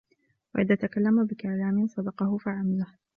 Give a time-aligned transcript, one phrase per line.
[0.55, 2.87] وَإِذَا تَكَلَّمَ بِكَلَامٍ صَدَّقَهُ فَعَمِلَهُ